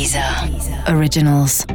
Deezer 0.00 0.24
Originals. 0.96 1.66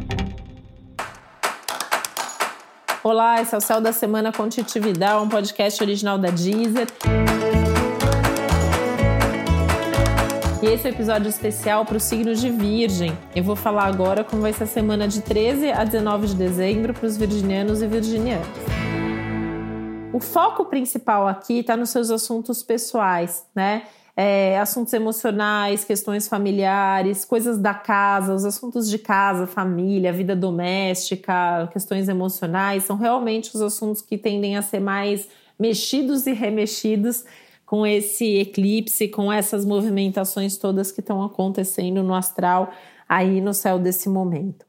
Olá, 3.04 3.40
esse 3.40 3.54
é 3.54 3.58
o 3.60 3.62
Céu 3.62 3.80
da 3.80 3.94
Semana 3.94 4.32
com 4.32 4.46
um 4.46 5.30
podcast 5.30 5.84
original 5.84 6.18
da 6.18 6.32
Deezer. 6.32 6.88
E 10.64 10.66
esse 10.66 10.88
é 10.88 10.90
um 10.90 10.94
episódio 10.96 11.30
especial 11.30 11.86
para 11.86 11.98
o 11.98 12.00
signo 12.00 12.34
de 12.34 12.50
Virgem. 12.50 13.16
Eu 13.36 13.44
vou 13.44 13.56
falar 13.56 13.86
agora 13.86 14.24
como 14.24 14.42
vai 14.42 14.54
ser 14.54 14.64
a 14.64 14.68
semana 14.68 15.08
de 15.08 15.22
13 15.22 15.70
a 15.70 15.84
19 15.84 16.26
de 16.26 16.34
dezembro 16.34 16.96
para 16.96 17.06
os 17.06 17.16
virginianos 17.16 17.84
e 17.84 17.88
virginianas. 17.88 18.48
O 20.12 20.20
foco 20.20 20.66
principal 20.66 21.28
aqui 21.28 21.60
está 21.60 21.78
nos 21.78 21.92
seus 21.92 22.10
assuntos 22.10 22.64
pessoais, 22.64 23.46
né? 23.54 23.84
É, 24.18 24.58
assuntos 24.60 24.94
emocionais, 24.94 25.84
questões 25.84 26.28
familiares, 26.28 27.26
coisas 27.26 27.58
da 27.58 27.74
casa, 27.74 28.34
os 28.34 28.46
assuntos 28.46 28.90
de 28.90 28.98
casa, 28.98 29.46
família, 29.46 30.14
vida 30.14 30.36
doméstica, 30.36 31.68
questões 31.74 32.08
emocionais, 32.08 32.86
são 32.86 32.98
realmente 32.98 33.54
os 33.54 33.62
assuntos 33.62 34.02
que 34.02 34.18
tendem 34.18 34.56
a 34.56 34.62
ser 34.62 34.80
mais 34.80 35.28
mexidos 35.60 36.26
e 36.28 36.34
remexidos 36.34 37.26
com 37.66 37.86
esse 37.86 38.38
eclipse, 38.38 39.08
com 39.08 39.32
essas 39.32 39.66
movimentações 39.66 40.58
todas 40.58 40.92
que 40.92 41.02
estão 41.02 41.24
acontecendo 41.24 42.04
no 42.04 42.14
astral 42.14 42.72
aí 43.10 43.42
no 43.42 43.54
céu 43.54 43.80
desse 43.80 44.08
momento. 44.08 44.66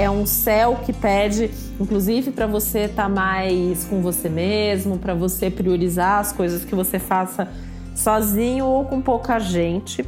É, 0.00 0.08
um 0.08 0.24
céu 0.24 0.80
que 0.82 0.94
pede, 0.94 1.50
inclusive, 1.78 2.30
para 2.30 2.46
você 2.46 2.84
estar 2.84 3.02
tá 3.02 3.08
mais 3.10 3.84
com 3.84 4.00
você 4.00 4.30
mesmo, 4.30 4.96
para 4.96 5.12
você 5.12 5.50
priorizar 5.50 6.20
as 6.20 6.32
coisas 6.32 6.64
que 6.64 6.74
você 6.74 6.98
faça 6.98 7.46
sozinho 7.94 8.64
ou 8.64 8.86
com 8.86 9.02
pouca 9.02 9.38
gente. 9.38 10.02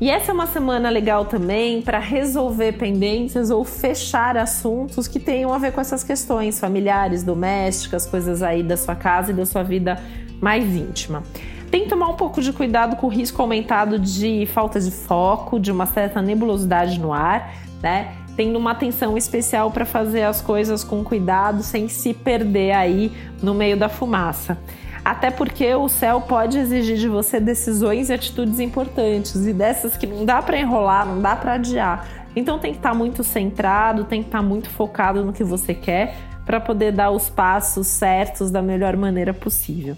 E 0.00 0.08
essa 0.08 0.30
é 0.30 0.32
uma 0.32 0.46
semana 0.46 0.88
legal 0.88 1.24
também 1.24 1.82
para 1.82 1.98
resolver 1.98 2.74
pendências 2.74 3.50
ou 3.50 3.64
fechar 3.64 4.36
assuntos 4.36 5.08
que 5.08 5.18
tenham 5.18 5.52
a 5.52 5.58
ver 5.58 5.72
com 5.72 5.80
essas 5.80 6.04
questões 6.04 6.60
familiares, 6.60 7.24
domésticas, 7.24 8.06
coisas 8.06 8.44
aí 8.44 8.62
da 8.62 8.76
sua 8.76 8.94
casa 8.94 9.32
e 9.32 9.34
da 9.34 9.44
sua 9.44 9.64
vida 9.64 10.00
mais 10.40 10.64
íntima. 10.76 11.24
Tem 11.68 11.82
que 11.82 11.88
tomar 11.88 12.10
um 12.10 12.14
pouco 12.14 12.40
de 12.40 12.52
cuidado 12.52 12.94
com 12.94 13.08
o 13.08 13.10
risco 13.10 13.42
aumentado 13.42 13.98
de 13.98 14.46
falta 14.46 14.78
de 14.78 14.92
foco, 14.92 15.58
de 15.58 15.72
uma 15.72 15.86
certa 15.86 16.22
nebulosidade 16.22 17.00
no 17.00 17.12
ar, 17.12 17.52
né? 17.82 18.24
Tendo 18.36 18.58
uma 18.58 18.72
atenção 18.72 19.16
especial 19.16 19.70
para 19.70 19.84
fazer 19.84 20.22
as 20.22 20.40
coisas 20.40 20.84
com 20.84 21.02
cuidado, 21.02 21.62
sem 21.62 21.88
se 21.88 22.12
perder 22.12 22.72
aí 22.72 23.10
no 23.42 23.54
meio 23.54 23.76
da 23.76 23.88
fumaça. 23.88 24.58
Até 25.04 25.30
porque 25.30 25.74
o 25.74 25.88
céu 25.88 26.20
pode 26.20 26.58
exigir 26.58 26.98
de 26.98 27.08
você 27.08 27.38
decisões 27.38 28.10
e 28.10 28.12
atitudes 28.12 28.58
importantes, 28.58 29.46
e 29.46 29.52
dessas 29.52 29.96
que 29.96 30.06
não 30.06 30.24
dá 30.24 30.42
para 30.42 30.58
enrolar, 30.58 31.06
não 31.06 31.20
dá 31.20 31.34
para 31.34 31.54
adiar. 31.54 32.26
Então 32.34 32.58
tem 32.58 32.72
que 32.72 32.78
estar 32.78 32.90
tá 32.90 32.94
muito 32.94 33.24
centrado, 33.24 34.04
tem 34.04 34.20
que 34.20 34.28
estar 34.28 34.38
tá 34.38 34.44
muito 34.44 34.68
focado 34.68 35.24
no 35.24 35.32
que 35.32 35.44
você 35.44 35.72
quer 35.72 36.16
para 36.44 36.60
poder 36.60 36.92
dar 36.92 37.10
os 37.10 37.30
passos 37.30 37.86
certos 37.86 38.50
da 38.50 38.60
melhor 38.60 38.96
maneira 38.96 39.32
possível. 39.32 39.96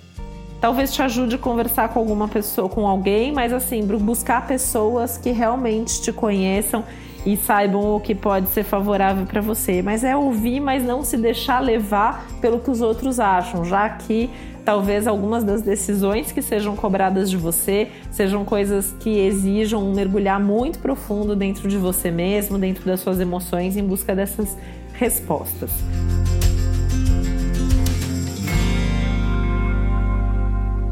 Talvez 0.60 0.92
te 0.92 1.00
ajude 1.02 1.36
a 1.36 1.38
conversar 1.38 1.88
com 1.90 2.00
alguma 2.00 2.26
pessoa, 2.26 2.68
com 2.68 2.86
alguém, 2.86 3.32
mas 3.32 3.52
assim, 3.52 3.84
buscar 3.84 4.46
pessoas 4.46 5.16
que 5.16 5.30
realmente 5.30 6.02
te 6.02 6.12
conheçam 6.12 6.84
e 7.24 7.36
saibam 7.36 7.94
o 7.94 8.00
que 8.00 8.14
pode 8.14 8.48
ser 8.48 8.64
favorável 8.64 9.24
para 9.24 9.40
você. 9.40 9.82
Mas 9.82 10.02
é 10.02 10.16
ouvir, 10.16 10.58
mas 10.60 10.82
não 10.82 11.04
se 11.04 11.16
deixar 11.16 11.60
levar 11.60 12.26
pelo 12.40 12.58
que 12.58 12.70
os 12.70 12.80
outros 12.80 13.20
acham, 13.20 13.64
já 13.64 13.88
que 13.88 14.30
talvez 14.64 15.06
algumas 15.06 15.44
das 15.44 15.62
decisões 15.62 16.32
que 16.32 16.42
sejam 16.42 16.76
cobradas 16.76 17.30
de 17.30 17.38
você 17.38 17.88
sejam 18.10 18.44
coisas 18.44 18.94
que 19.00 19.18
exijam 19.18 19.82
um 19.82 19.94
mergulhar 19.94 20.38
muito 20.38 20.78
profundo 20.78 21.34
dentro 21.34 21.68
de 21.68 21.76
você 21.78 22.10
mesmo, 22.10 22.58
dentro 22.58 22.84
das 22.84 23.00
suas 23.00 23.20
emoções, 23.20 23.76
em 23.76 23.82
busca 23.82 24.14
dessas 24.14 24.58
respostas. 24.92 25.70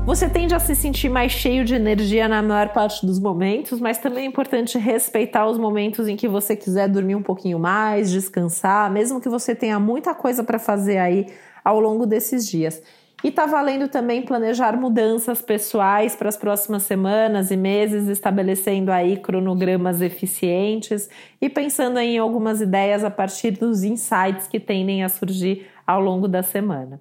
Você 0.06 0.28
tende 0.28 0.54
a 0.54 0.60
se 0.60 0.76
sentir 0.76 1.08
mais 1.08 1.32
cheio 1.32 1.64
de 1.64 1.74
energia 1.74 2.28
na 2.28 2.40
maior 2.40 2.68
parte 2.68 3.04
dos 3.04 3.18
momentos, 3.18 3.80
mas 3.80 3.98
também 3.98 4.22
é 4.22 4.26
importante 4.28 4.78
respeitar 4.78 5.48
os 5.48 5.58
momentos 5.58 6.06
em 6.06 6.14
que 6.14 6.28
você 6.28 6.54
quiser 6.54 6.88
dormir 6.88 7.16
um 7.16 7.22
pouquinho 7.24 7.58
mais, 7.58 8.08
descansar, 8.08 8.88
mesmo 8.88 9.20
que 9.20 9.28
você 9.28 9.52
tenha 9.52 9.80
muita 9.80 10.14
coisa 10.14 10.44
para 10.44 10.60
fazer 10.60 10.98
aí 10.98 11.26
ao 11.64 11.80
longo 11.80 12.06
desses 12.06 12.46
dias. 12.48 12.80
E 13.24 13.32
tá 13.32 13.46
valendo 13.46 13.88
também 13.88 14.22
planejar 14.22 14.76
mudanças 14.76 15.42
pessoais 15.42 16.14
para 16.14 16.28
as 16.28 16.36
próximas 16.36 16.84
semanas 16.84 17.50
e 17.50 17.56
meses, 17.56 18.06
estabelecendo 18.06 18.92
aí 18.92 19.16
cronogramas 19.16 20.00
eficientes 20.00 21.10
e 21.40 21.48
pensando 21.48 21.98
em 21.98 22.16
algumas 22.16 22.60
ideias 22.60 23.02
a 23.02 23.10
partir 23.10 23.50
dos 23.50 23.82
insights 23.82 24.46
que 24.46 24.60
tendem 24.60 25.02
a 25.02 25.08
surgir 25.08 25.66
ao 25.84 26.00
longo 26.00 26.28
da 26.28 26.44
semana. 26.44 27.00